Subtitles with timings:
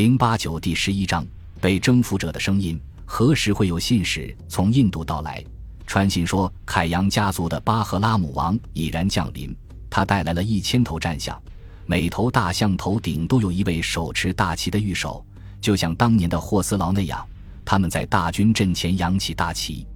[0.00, 1.26] 零八九第十一章
[1.60, 2.80] 被征服者的声音。
[3.04, 5.44] 何时会有信使从印度到来？
[5.86, 9.54] 传信说，凯扬家族的巴赫拉姆王已然降临。
[9.90, 11.38] 他带来了一千头战象，
[11.84, 15.22] 每头大象头顶都有一位手持大旗的御手，
[15.60, 17.22] 就像当年的霍斯劳那样。
[17.62, 19.86] 他们在大军阵前扬起大旗。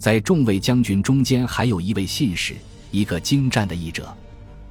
[0.00, 2.56] 在众位将军中间，还有一位信使，
[2.90, 4.12] 一个精湛的译者。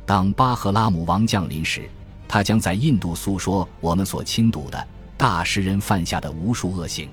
[0.06, 1.90] 当巴赫拉姆王降临时，
[2.34, 7.08] 他将在印度诉说我们所亲睹的大食人犯下的无数恶行。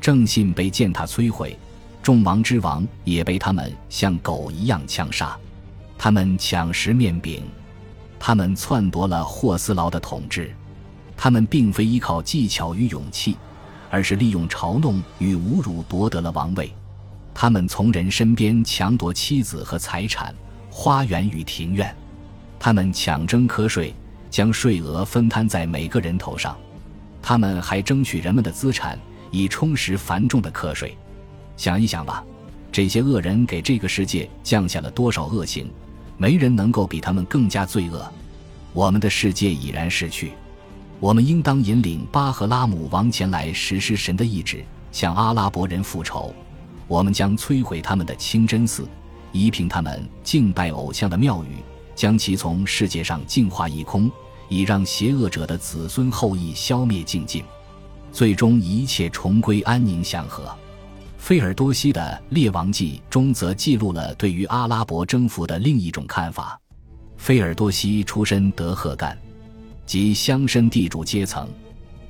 [0.00, 1.56] 正信被践踏摧毁，
[2.02, 5.38] 众王之王也被他们像狗一样枪杀。
[5.96, 7.44] 他们抢食面饼，
[8.18, 10.52] 他们篡夺了霍斯劳的统治。
[11.16, 13.36] 他们并非依靠技巧与勇气，
[13.90, 16.74] 而是利用嘲弄与侮辱夺得了王位。
[17.32, 20.34] 他们从人身边抢夺妻子和财产、
[20.68, 21.94] 花园与庭院。
[22.58, 23.94] 他们抢征瞌税，
[24.30, 26.56] 将税额分摊在每个人头上。
[27.22, 28.98] 他们还争取人们的资产。
[29.30, 30.96] 以充实繁重的课税，
[31.54, 32.24] 想一想吧，
[32.72, 35.70] 这些恶人给这个世界降下了多少恶行？
[36.16, 38.10] 没人能够比他们更加罪恶。
[38.72, 40.32] 我们的世界已然逝去，
[40.98, 46.34] 我们应当引领巴赫拉姆王前来实施神的意志，向阿拉伯人复仇。
[46.86, 48.88] 我们将摧毁他们的清真寺，
[49.30, 51.56] 夷平他们敬拜偶像的庙宇，
[51.98, 54.08] 将其从世界上净化一空，
[54.48, 57.42] 以让邪恶者的子孙后裔消灭净尽。
[58.12, 60.48] 最终一切重归安宁祥和。
[61.18, 62.00] 菲尔多西的
[62.32, 66.56] 《列王记》中则记录了对于阿拉伯征服的另一种看法。
[67.16, 69.18] 菲尔多西出身德赫干，
[69.84, 71.48] 即乡绅地主阶层，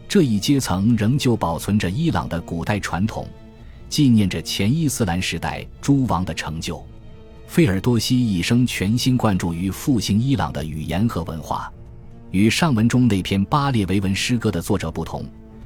[0.06, 3.26] 这一阶层仍旧保存着伊朗的古代传统，
[3.88, 6.86] 纪念着前伊斯兰时代诸王的成就。
[7.48, 11.72] 菲尔多西一生全心贯注于复兴伊朗的语言和文化，
[12.30, 15.24] 与上文中那篇巴列维文诗歌的作者不同。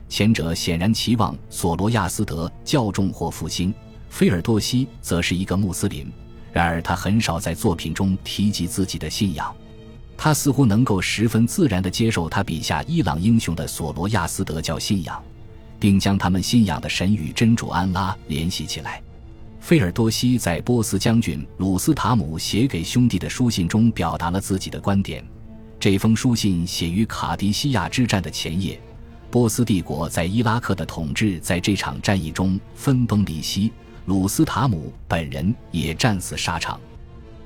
[0.09, 3.75] 前者显然期望索罗亚斯德教众或复兴，
[4.09, 6.11] 菲尔多西则是一个穆斯林。
[6.53, 9.53] 然而他很少在作品中提及自己的信仰，
[10.17, 15.21] 他似乎能够十分自然地接受他笔下伊朗英雄的索罗亚斯德教信仰，
[15.81, 19.03] 并将他们信仰的神与真主安拉联系起来。
[19.63, 25.25] 菲尔多西在波斯将军鲁斯塔姆写给兄弟的书信中表达了自己的观点。
[25.79, 28.79] 这封书信写于卡迪西亚之战的前夜。
[29.31, 33.71] 波斯帝国在伊拉克的统治在这场战役中分崩离析，
[34.07, 36.79] 鲁斯塔姆本人也战死沙场。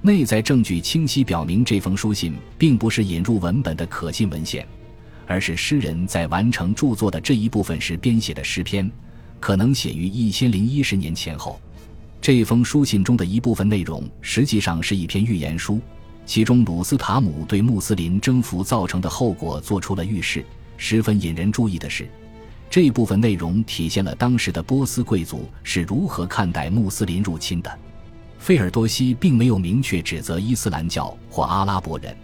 [0.01, 4.67] 内在证据清晰表明，这封书信并不是引入文本的可信文献，
[5.27, 8.91] 而是诗人在完成著作的这一部分时编写的诗篇，
[9.39, 11.61] 可能写于一千零一十年前后。
[12.21, 15.81] 这封书信中的一部分内容实际上是一篇预言书，
[16.25, 20.45] 其中鲁斯塔姆对穆斯林征服造成的后果做出了预示。
[20.77, 22.09] 十分引人注意的是，
[22.69, 27.79] 这部分内容体现了当时的波斯贵族是如何看待穆斯林入侵的。
[28.39, 32.15] 费尔多西并没有明确指责伊斯兰教或阿拉伯人，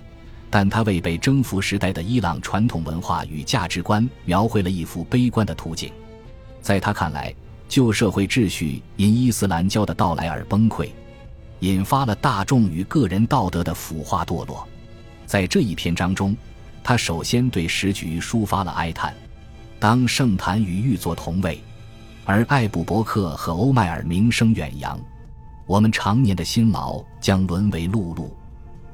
[0.51, 5.91] 但他为被征服时代的伊朗传统文化与价值观描绘了一幅悲观的图景。
[6.61, 7.35] 在他看来，
[7.73, 10.91] 旧社会秩序因伊斯兰教的到来而崩溃，
[11.61, 14.69] 引发了大众与个人道德的腐化堕落。
[15.25, 16.37] 在这一篇章中。
[16.85, 19.15] 他首先对时局抒发了哀叹，
[19.79, 21.63] 当圣坛与玉座同位，
[22.25, 25.01] 而艾布伯克和欧迈尔名声远扬，
[25.65, 28.29] 我们常年的辛劳将沦为碌碌，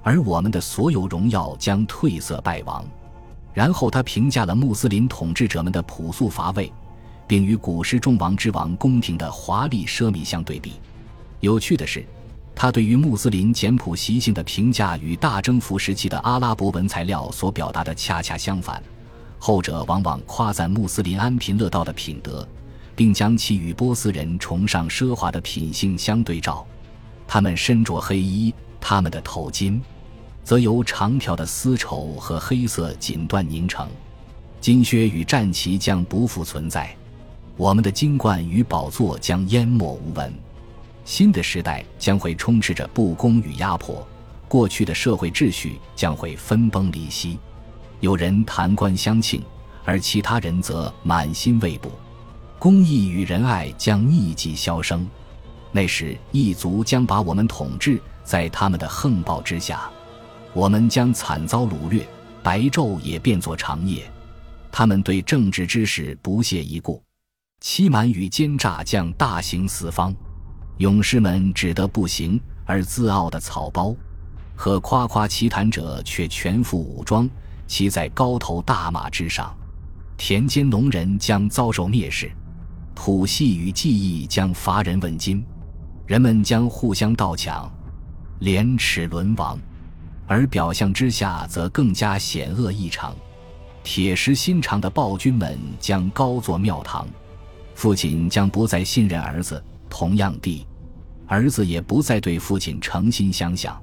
[0.02, 2.84] 而我们的所有荣耀将褪色败亡。
[3.54, 6.70] 然后他评价了穆斯林统治者们的朴素乏味，
[7.28, 10.72] 并与古时众王之王宫廷的华丽奢靡相对比。
[11.38, 12.04] 有趣的是。
[12.60, 18.82] 他对于穆斯林简朴习性的评价与大征服时期的阿拉伯文材料所表达的恰恰相反，
[19.38, 22.44] 后者往往夸赞穆斯林安贫乐道的品德，
[22.96, 26.66] 并将其与波斯人崇尚奢华的品性相对照。
[27.28, 29.80] 他们身着黑衣，他们的头巾
[30.42, 33.88] 则由长条的丝绸和黑色锦缎凝成，
[34.60, 36.92] 金靴与战旗将不复存在，
[37.58, 40.32] 我们的金冠与宝座将淹没无闻。
[41.04, 44.06] 新的时代将会充斥着不公与压迫，
[44.46, 47.36] 过去的社会秩序将会分崩离析。
[47.98, 49.42] 有人谈官相庆，
[49.84, 51.90] 而其他人则满心未卜。
[52.60, 55.04] 公义与仁爱将逆迹消声，
[55.72, 59.90] 那时异族将把我们统治在他们的横暴之下，
[60.52, 62.06] 我们将惨遭掳掠，
[62.40, 64.08] 白昼也变作长夜。
[64.70, 67.02] 他们对政治知识不屑一顾，
[67.60, 70.14] 欺瞒与奸诈将大行四方。
[70.78, 73.94] 勇士们只得步行，而自傲的草包
[74.54, 77.28] 和夸夸其谈者却全副武装，
[77.66, 79.56] 骑在高头大马之上。
[80.16, 82.30] 田间农人将遭受蔑视，
[82.94, 85.44] 土系与技艺将乏人问津，
[86.06, 87.70] 人们将互相盗抢，
[88.40, 89.58] 廉耻沦亡。
[90.26, 93.14] 而表象之下，则更加险恶异常。
[93.82, 97.06] 铁石心肠的暴君们将高坐庙堂，
[97.78, 100.66] 父亲将不再信任儿子，同样地，
[101.28, 103.80] 儿子也不再对父亲诚心相向。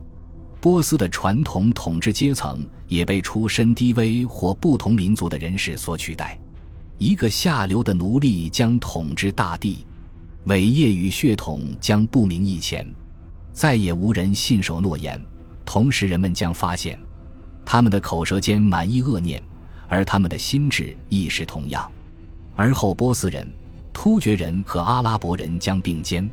[0.59, 6.37] 波斯的传统统治阶层也被出身低微或不同民族的人士所取代。
[6.97, 9.85] 一个下流的奴隶将统治大地，
[10.43, 12.85] 伟业与血统将不明一前，
[13.53, 15.17] 再也无人信守诺言。
[15.63, 16.99] 同时，人们将发现，
[17.63, 19.41] 他们的口舌间满溢恶念，
[19.87, 21.89] 而他们的心智亦是同样。
[22.57, 23.49] 而后，波斯人、
[23.95, 26.29] 突厥人和阿拉伯人将并肩，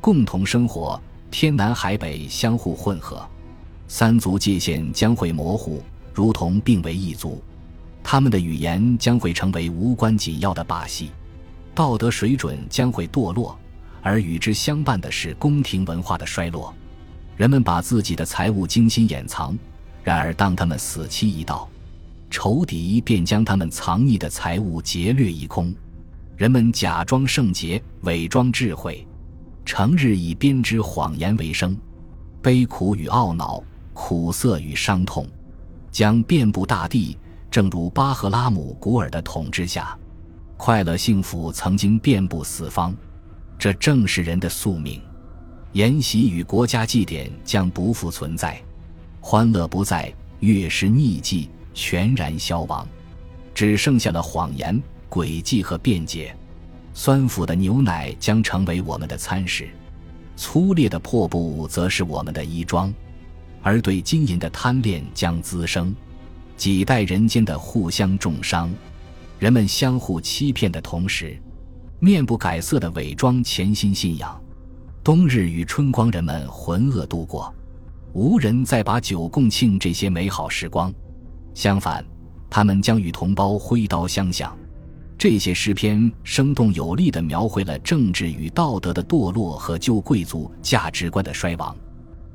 [0.00, 3.24] 共同生活，天南海北相互混合，
[3.86, 5.82] 三族界限将会模糊，
[6.14, 7.40] 如同并为一族。
[8.02, 11.10] 他们的语言将会成为无关紧要的把戏，
[11.74, 13.56] 道德水准将会堕落，
[14.02, 16.74] 而与之相伴的是宫廷文化的衰落。
[17.36, 19.56] 人们把自己的财物精心掩藏，
[20.02, 21.68] 然而当他们死期一到，
[22.30, 25.72] 仇敌便将他们藏匿的财物劫掠一空。
[26.36, 29.06] 人们假装圣洁，伪装智慧，
[29.64, 31.76] 成日以编织谎言为生。
[32.42, 35.28] 悲苦与懊恼，苦涩与伤痛，
[35.92, 37.16] 将遍布大地。
[37.52, 39.96] 正如巴赫拉姆古尔的统治下，
[40.56, 42.92] 快乐幸福曾经遍布四方。
[43.56, 45.00] 这正是人的宿命。
[45.74, 48.60] 筵席与国家祭典将不复存在，
[49.20, 52.84] 欢乐不在，越是逆迹全然消亡，
[53.54, 54.82] 只剩下了谎言、
[55.14, 56.36] 诡计和辩解。
[56.92, 59.68] 酸腐的牛奶将成为我们的餐食，
[60.34, 62.92] 粗劣的破布则是我们的衣装，
[63.62, 65.94] 而对金银的贪恋将滋生，
[66.56, 68.68] 几代人间的互相重伤，
[69.38, 71.40] 人们相互欺骗的同时，
[72.00, 74.40] 面不改色的伪装潜心信仰。
[75.04, 77.54] 冬日与春光，人们浑噩度过，
[78.14, 80.92] 无人再把酒共庆这些美好时光。
[81.54, 82.04] 相反，
[82.48, 84.56] 他们将与同胞挥刀相向。
[85.16, 91.74] 这些诗篇生动有力地描绘了政治与道德的堕落和旧贵族价值观的衰亡。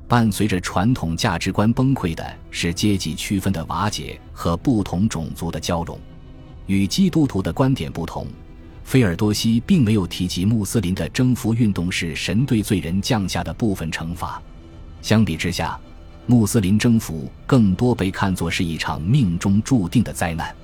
[0.07, 5.99] 伴随着传统价值观崩溃的是阶级区分的瓦解和不同种族的交融。
[6.65, 8.25] 与基督徒的观点不同。
[8.83, 14.41] 菲尔多西并没有提及穆斯林的征服运动是神对罪人降下的部分惩罚。
[14.99, 15.79] 相比之下，
[16.25, 20.55] 穆斯林征服更多被看作是一场命中注定的灾难。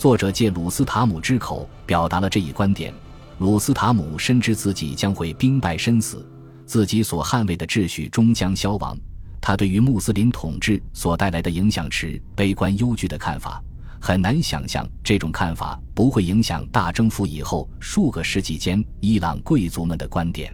[0.00, 2.90] 作者借鲁斯塔姆之口表达了这一观点。
[3.36, 6.26] 鲁斯塔姆深知自己将会兵败身死，
[6.64, 8.96] 自己所捍卫的秩序终将消亡。
[9.42, 13.62] 他对于穆斯林统治所带来的影响持悲观忧惧的看法。
[14.00, 20.50] 很难想象这种看法不会影响大征服以后数个世纪间伊朗贵族们的观点。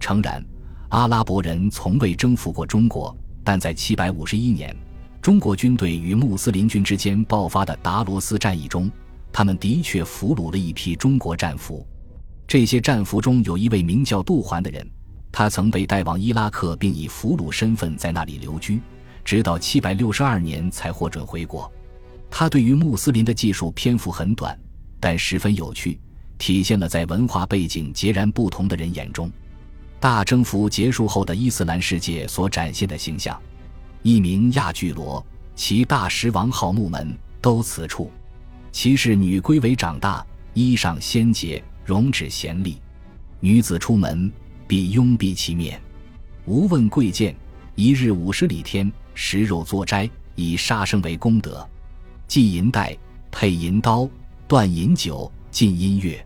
[0.00, 0.44] 诚然，
[0.88, 4.76] 阿拉伯人从未征服过中国，但在751年，
[5.22, 8.90] 中国军队与穆斯林军之间爆发的达罗斯战役中，
[9.32, 11.86] 他们的确俘虏了一批中国战俘。
[12.44, 14.84] 这些战俘中有一位名叫杜环的人，
[15.30, 18.80] 他曾被带往伊拉克，并以俘虏身份在那里留居，
[19.24, 21.70] 直到762年才获准回国。
[22.28, 24.58] 他对于穆斯林的技术篇幅很短，
[24.98, 26.00] 但十分有趣，
[26.36, 29.30] 体现了在文化背景截然不同的人眼中，
[30.00, 33.40] 大征服结束后的伊斯兰世界所展现的形象。
[34.02, 38.10] 一名亚巨罗，其大食王号木门都此处。
[38.72, 42.80] 其是女归为长大，衣裳纤洁，容止贤丽。
[43.38, 44.30] 女子出门
[44.66, 45.80] 必拥蔽其面，
[46.46, 47.34] 无问贵贱。
[47.74, 51.66] 一日五十里天，食肉作斋，以杀生为功德。
[52.26, 52.96] 系银带，
[53.30, 54.08] 配银刀，
[54.48, 56.24] 断银酒，禁音乐。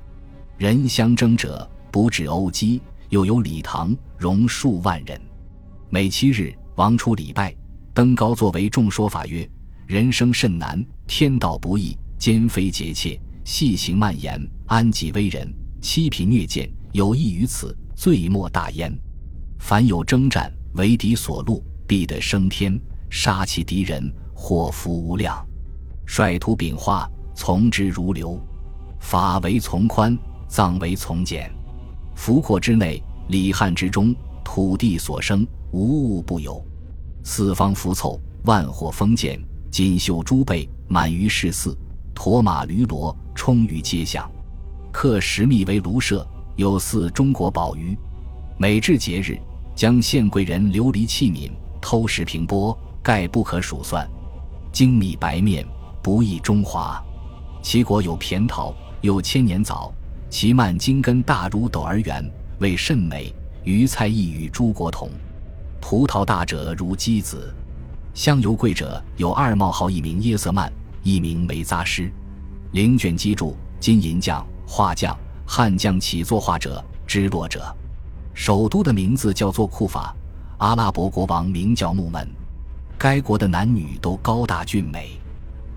[0.56, 2.80] 人相争者不止殴击，
[3.10, 5.20] 又有礼堂，容数万人。
[5.90, 7.54] 每七日，王出礼拜，
[7.96, 9.48] 登高作为众说法曰：
[9.86, 15.50] 人生甚难，天道不易，奸非节切，细行蔓延，安己危人，
[15.80, 18.94] 欺贫虐贱，有益于此，罪莫大焉。
[19.58, 25.42] 凡有征战，为敌所戮，必得升天；杀其敌人，祸福无量。
[26.04, 28.38] 率土秉化，从之如流。
[29.00, 30.14] 法为从宽，
[30.46, 31.50] 葬为从简。
[32.14, 36.62] 福阔之内，礼汉之中，土地所生，无物不有。
[37.28, 39.36] 四方福凑，万货丰建，
[39.68, 41.76] 锦绣珠贝满于市肆，
[42.14, 44.30] 驼马驴骡充于街巷。
[44.92, 47.98] 刻石密为庐舍，有似中国宝鱼。
[48.56, 49.36] 每至节日，
[49.74, 54.08] 将献贵人琉璃器皿，偷食平波，盖不可数算。
[54.70, 55.66] 精米白面。
[56.00, 57.04] 不易中华，
[57.60, 59.92] 齐国有扁桃，有千年枣，
[60.30, 62.24] 其蔓茎根大如斗儿圆，
[62.60, 63.34] 味甚美。
[63.64, 65.10] 鱼菜亦与诸国同。
[65.88, 67.54] 葡萄大者如鸡子，
[68.12, 70.68] 香油贵者有二冒号，一名耶瑟曼，
[71.04, 72.10] 一名梅扎师。
[72.72, 75.16] 灵卷机柱：金银匠、画匠、
[75.46, 77.72] 汉将起作画者，织落者。
[78.34, 80.12] 首都的名字叫做库法，
[80.58, 82.28] 阿拉伯国王名叫穆门。
[82.98, 85.12] 该国的男女都高大俊美。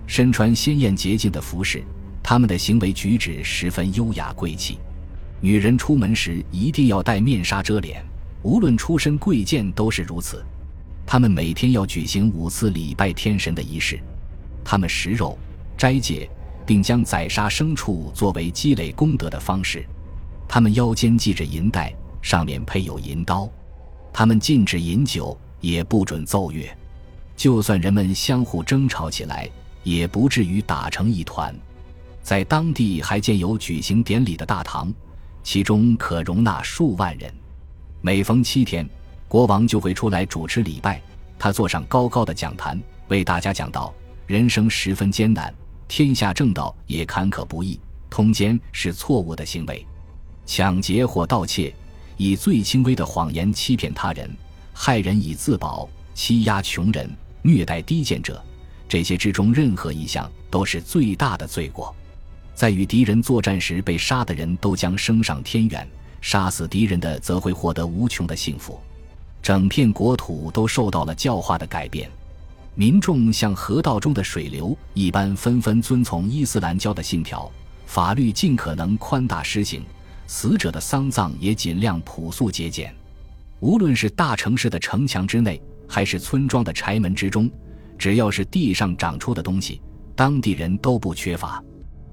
[0.08, 1.84] 身穿鲜艳洁净的服饰，
[2.20, 4.80] 他们的行为举止十分优雅贵气。
[5.40, 8.04] 女人出门时一定要戴面纱遮脸，
[8.42, 10.44] 无论出身贵贱都是如此。
[11.06, 14.00] 他们每天要举行五次礼拜天神的仪式。
[14.64, 15.38] 他们食肉、
[15.76, 16.28] 斋戒，
[16.64, 19.84] 并将宰杀牲畜作为积累功德的方式。
[20.48, 23.48] 他们腰间系着银带，上面配有银刀。
[24.12, 26.68] 他们禁止饮酒，也不准奏乐。
[27.36, 29.48] 就算人们相互争吵起来。
[29.82, 31.54] 也不至于打成一团，
[32.22, 34.92] 在当地还建有举行典礼的大堂，
[35.42, 37.32] 其中可容纳数万人。
[38.02, 38.88] 每逢七天，
[39.28, 40.98] 国王就会出来主持礼拜。
[41.38, 43.92] 他坐上高高的讲坛，为大家讲道：
[44.26, 45.52] 人生十分艰难，
[45.86, 47.78] 天下正道也坎坷不易，
[48.08, 49.86] 通奸是错误的行为，
[50.46, 51.74] 抢劫或盗窃，
[52.16, 54.30] 以最轻微的谎言欺骗他人，
[54.72, 57.10] 害人以自保，欺压穷人，
[57.42, 58.42] 虐待低贱者。
[58.88, 61.94] 这些之中任何一项都是最大的罪过，
[62.54, 65.86] 在与敌人作战时被杀的人都将升上天元，
[66.20, 68.80] 杀死敌人的则会获得无穷的幸福。
[69.42, 72.10] 整片国土都受到了教化的改变，
[72.74, 77.50] 民众像河道中的水流一般，纷纷遵从伊斯兰教的信条，
[77.86, 79.82] 法律尽可能宽大施行，
[80.26, 82.94] 死者的丧葬也尽量朴素节俭。
[83.60, 87.50] 无论是大城市的城墙之内，还是村庄的柴门之中。
[87.98, 89.80] 只要是地上长出的东西，
[90.16, 91.62] 当地人都不缺乏。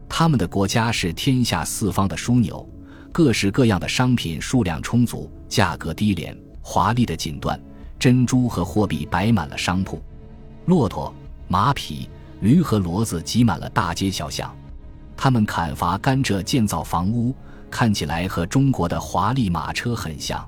[0.10, 2.68] 他们的国家是天下四方的枢纽，
[3.12, 7.60] 各式各样的商品数量充足，价格低廉，华丽的锦缎、
[7.98, 10.02] 珍珠和货币摆满了商铺，
[10.66, 11.14] 骆驼、
[11.48, 12.10] 马匹、
[12.42, 14.56] 驴和骡子挤满了大街小巷。
[15.16, 17.36] 他们砍伐甘蔗，建造房屋，
[17.70, 20.48] 看起来和中国的华丽马车很像。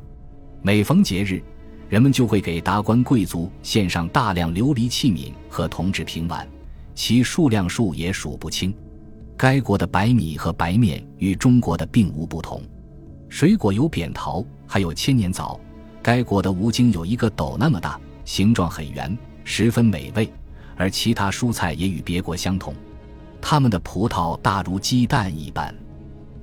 [0.62, 1.44] 每逢节日。
[1.90, 6.48] 人们就会给达官贵族献上大量琉璃器皿和铜制瓶碗，
[6.94, 8.72] 其数量数也数不清。
[9.42, 12.62] 该国的白米和白面与中国的并无不同。
[13.30, 15.58] 水果有扁桃，还有千年枣。
[16.04, 20.30] 该国的无精有一个斗那么大，形状很圆，十分美味。
[20.76, 22.76] 而其他蔬菜也与别国相同。
[23.40, 25.74] 他们的葡萄大如鸡蛋一般。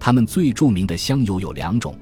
[0.01, 1.95] 他们最著名的香油有两种，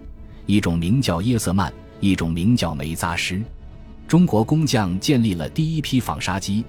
[0.47, 1.75] 一种名叫耶瑟曼。
[1.99, 3.43] 一种名叫梅扎师，
[4.07, 6.65] 中国工匠建立了第一批纺纱机，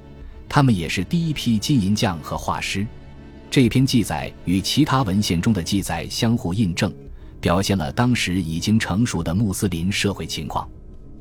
[0.49, 2.87] 他们也是第一批金银匠和画师。
[3.49, 6.93] 这篇记载与其他文献中的记载相互印证，
[7.39, 10.67] 表现了当时已经成熟的穆斯林社会情况。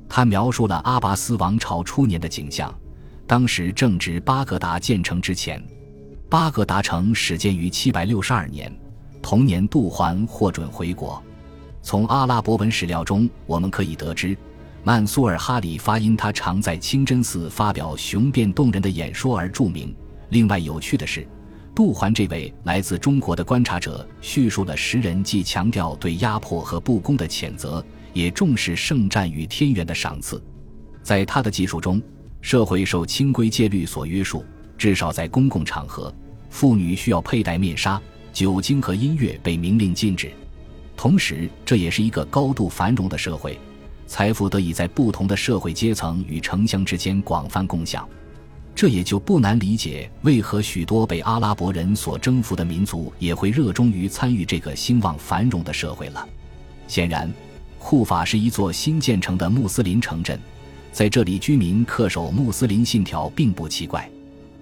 [0.08, 2.72] 他描述了阿拔斯王朝初年的景象，
[3.26, 5.62] 当时正值巴格达建成之前。
[6.28, 8.72] 巴格达城始建于七百六十二年，
[9.22, 11.22] 同年杜环获准回国。
[11.82, 14.36] 从阿拉伯文史料中，我们可以得知，
[14.82, 19.94] 曼苏尔哈里发因他常在清真寺发表雄辩动人的演说而著名。
[20.30, 21.26] 另外有趣的是，
[21.74, 30.40] 杜环这位来自中国的观察者叙述了时人既强调对压迫和不公的谴责，也重视圣战与天元的赏赐。
[31.02, 32.00] 在他的记述中，
[32.40, 34.44] 社会受清规戒律所约束，
[34.78, 36.14] 至少在公共场合，
[36.48, 38.00] 妇女需要佩戴面纱，
[38.32, 40.30] 酒精和音乐被明令禁止。
[40.96, 43.58] 同时，这也是一个高度繁荣的社会，
[44.06, 48.08] 财富得以在不同的社会阶层与城乡之间广泛共享。
[48.74, 56.28] 这也就不难理解为何许多被阿拉伯人所征服的民族也会热衷于参与这个兴旺繁荣的社会了。
[56.88, 57.32] 显然，
[57.78, 60.38] 库法是一座新建成的穆斯林城镇，
[60.90, 64.10] 在这里居民恪守穆斯林信条并不奇怪。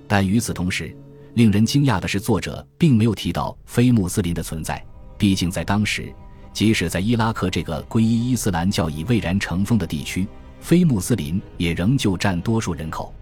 [0.07, 0.95] 但与此同时，
[1.35, 4.85] 令人惊讶的是，作者并没有提到非穆斯林的存在。
[5.17, 6.13] 毕竟，在当时，
[6.53, 10.29] 即使在伊拉克这个皈依伊斯兰教已蔚然成风的地区，
[10.61, 13.15] 非穆斯林也仍旧占多数人口。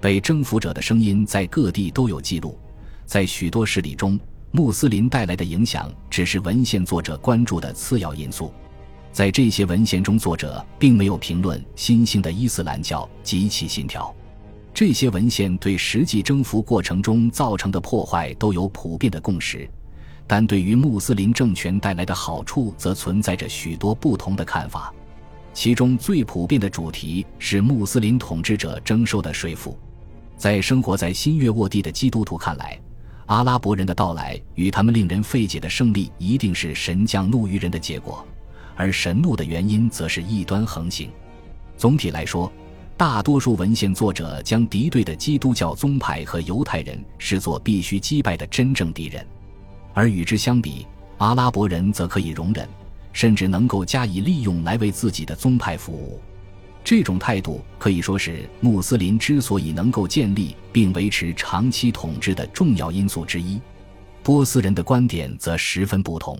[0.00, 2.58] 被征服者的声音在各地都有记录，
[3.04, 4.18] 在许多事例中，
[4.50, 8.52] 穆斯林带来的影响只是文献作者关注的次要因素。
[9.12, 14.14] 在这些文献中，作者并没有评论新兴的伊斯兰教及其信条。
[14.72, 19.68] 这些文献对实际征服过程中造成的破坏都有普遍的共识。
[20.26, 24.94] 但对于穆斯林政权带来的好处，则存在着许多不同的看法。
[25.52, 29.76] 其中最普遍的主题是穆斯林统治者征收的税赋。
[30.40, 32.80] 在生活在新月沃地的基督徒看来，
[33.26, 38.26] 阿拉伯人的到来与他们令人费解的胜利，一定是神降怒于人的结果，
[38.74, 41.10] 而神怒的原因则是异端横行。
[41.76, 42.50] 总体来说，
[42.96, 49.22] 大多数文献作者将敌对的基督教宗派和犹太人视作必须击败的真正敌人，
[49.92, 50.86] 而与之相比，
[51.18, 52.66] 阿拉伯人则可以容忍，
[53.12, 56.18] 甚至能够加以利用来为自己的宗派服务。
[56.82, 63.60] 这种态度可以说是穆斯林之所以能够建立并维持长期统治的重要因素之一。
[64.22, 66.38] 波斯人的观点则十分不同，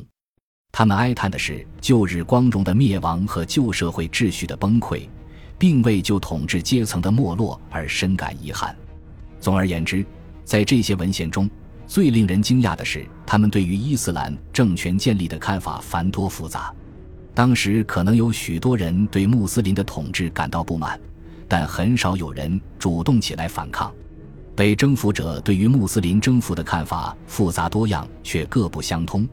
[0.73, 5.09] 他们哀叹的是旧日光荣的灭亡和旧社会秩序的崩溃，
[5.59, 8.77] 并为旧统治阶层的没落而深感遗憾。
[9.41, 10.05] 总而言之，
[10.45, 11.49] 在这些文献中，
[11.87, 16.75] 最令人惊讶的是他们对于伊斯兰政权建立的看法繁多复杂。
[17.35, 21.01] 当时可能有许多人对穆斯林的统治感到不满，
[21.49, 23.93] 但很少有人主动起来反抗。
[24.55, 29.27] 被征服者对于穆斯林征服的看法复杂多样，却各不相通，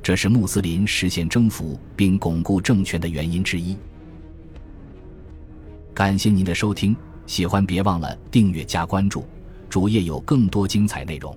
[0.00, 3.76] 这是穆斯林实现征服并巩固政权的原因之一。
[5.92, 6.94] 感谢您的收听，
[7.26, 9.24] 喜欢别忘了订阅加关注，
[9.68, 11.36] 主页有更多精彩内容。